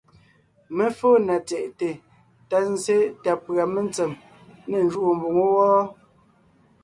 [0.75, 1.89] Mé fóo na tsyɛ̀ʼte
[2.49, 4.11] ta zsé ta pʉ̀a metsem
[4.69, 5.79] ne njúʼu mboŋó wɔ́,